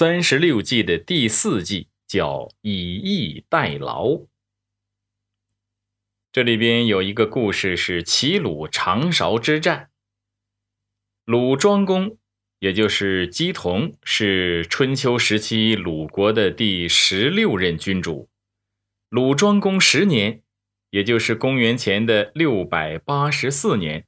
[0.00, 4.20] 三十六计的第四计叫以逸待劳。
[6.30, 9.90] 这里边有一个故事是齐鲁长勺之战。
[11.24, 12.16] 鲁庄公，
[12.60, 18.28] 也就是姬同，是春秋时期鲁国的第十六任君主。
[19.08, 20.42] 鲁庄公十年，
[20.90, 24.06] 也就是公元前的六百八十四年，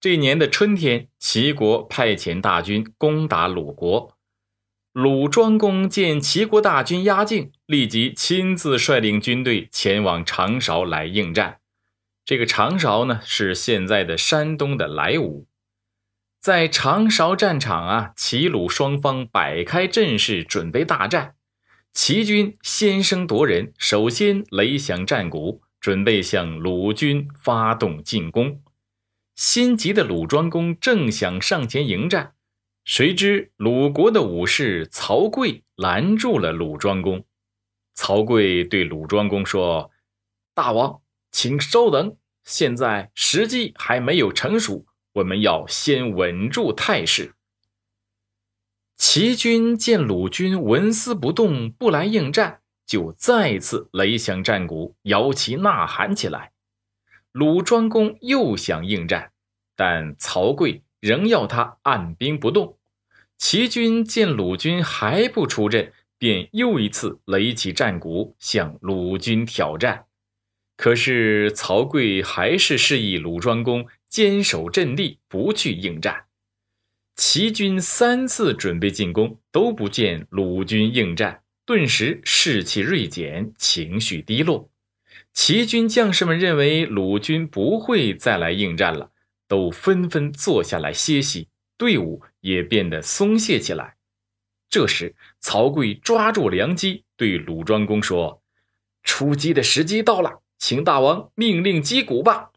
[0.00, 4.15] 这年的春天，齐国派遣大军攻打鲁国。
[4.96, 11.58] 鲁庄公见齐国大军压境，立即亲自率领军队前往长勺来应战。
[12.24, 15.44] 这个长勺呢，是现在的山东的莱芜。
[16.40, 21.34] 在长勺战场啊，齐鲁双方摆开阵势，准备大战。
[21.92, 28.62] 齐军先声夺人，首先擂响战鼓，准备向鲁军发动进攻。
[29.34, 32.32] 心急的鲁庄公正想上前迎战。
[32.86, 37.24] 谁知鲁国的武士曹刿拦住了鲁庄公。
[37.94, 39.90] 曹刿对鲁庄公说
[40.54, 47.34] ：“大王，请稍等，现在时机还没有成熟，我们要先稳住态势。”
[48.94, 56.52] 齐军见鲁军纹丝不动，不来应战，就再次擂响战鼓，摇旗呐喊起来。
[57.32, 59.32] 鲁庄公又想应战，
[59.74, 62.76] 但曹刿仍要他按兵不动。
[63.38, 70.04] 齐军见鲁军还不出阵，便又一次擂起战鼓向鲁军挑战。
[70.76, 76.24] 可是曹刿还是示意鲁庄公坚守阵地，不去应战。
[77.14, 84.70] 齐军三次准备进攻，都不见鲁军应战，顿时士气锐减，情绪低落。
[85.32, 89.10] 齐军将士们认为鲁军不会再来应战了，
[89.48, 91.48] 都纷纷坐下来歇息。
[91.78, 93.96] 队伍也变得松懈起来。
[94.70, 98.42] 这时，曹刿抓住良机，对鲁庄公说
[99.04, 102.50] ：“出击的时机到了，请大王命令击鼓吧。”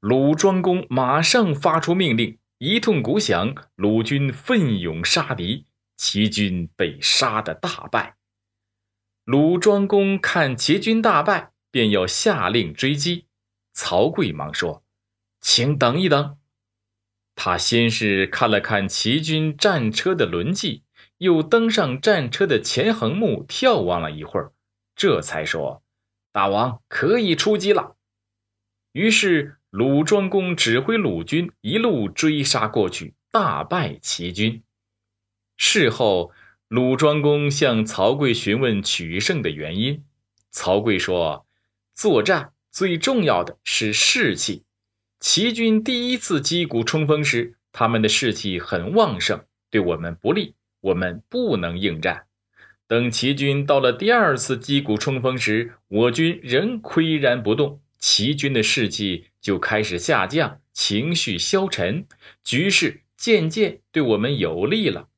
[0.00, 8.16] 鲁庄公马上发出命令，一通鼓响，鲁军奋勇杀敌，齐军被杀得大败。
[9.24, 13.26] 鲁庄公看齐军大败，便要下令追击。
[13.72, 14.84] 曹刿忙说
[15.48, 16.36] ：“请等一等。”
[17.36, 20.82] 他先是看了看齐军战车的轮迹，
[21.18, 24.52] 又登上战车的前横木眺望了一会儿，
[24.96, 25.84] 这才说
[26.32, 27.94] ：“大王可以出击了。”
[28.90, 34.64] 于是鲁庄公指挥鲁军一路追杀过去，大败齐军。
[35.56, 36.32] 事后，
[36.66, 40.04] 鲁庄公向曹刿询问取胜的原因，
[40.50, 41.46] 曹刿说
[41.94, 44.64] ：“作战最重要的是士气。”
[45.18, 52.24] 齐军第一次击鼓冲锋时，他们的士气很旺盛，对我们不利，我们不能应战。
[52.86, 62.06] 等齐军到了第二次击鼓冲锋时，我军仍岿然不动，齐军的士气就开始下降，情绪消沉，
[62.44, 65.08] 局势渐渐对我们有利了。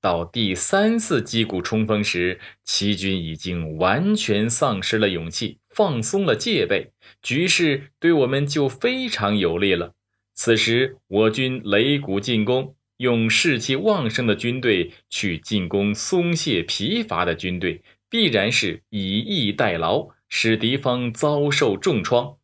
[0.00, 5.58] 到第三次击鼓冲锋时，齐军已经完全丧失了勇气。
[5.76, 9.92] 放松了戒备，局势对我们就非常有利了。
[10.32, 22.38] 此时，我军擂鼓进攻，用士气旺盛的军队去进攻松懈疲乏的军队，必然是以逸待劳，使敌方遭受重创。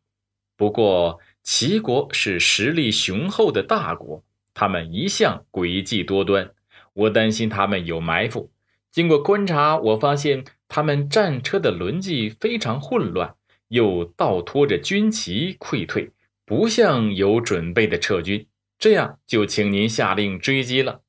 [0.55, 4.23] 不过，齐国是实力雄厚的大国，
[4.53, 6.51] 他们一向诡计多端，
[6.93, 8.51] 我担心他们有埋伏。
[8.91, 10.45] 经过观察，我发现。
[10.75, 13.35] 他们战车的轮迹非常混乱，
[13.67, 16.09] 又倒拖着军旗溃退，
[16.47, 18.47] 不像有准备的撤军。
[18.79, 21.01] 这样就请您下令追击了。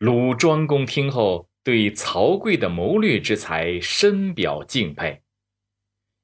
[0.00, 5.22] 鲁庄公听后，对曹刿的谋略之才深表敬佩。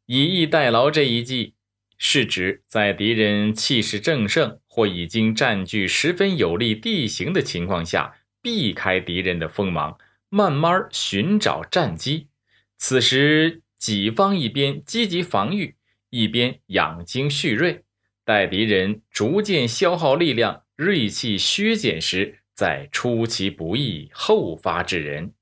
[0.07, 1.55] 以逸待劳这一计，
[1.99, 9.97] 是指在敌人气势正盛或已经占据十分有利地形的情况下，避开敌人的锋芒。
[10.31, 12.29] 慢慢寻找战机，
[12.77, 15.77] 此时己方一边积极防御，
[16.11, 17.85] 一边养精蓄锐，
[18.25, 25.33] 待敌人逐渐消耗力量、锐气削减时，再出其不意，后发制人。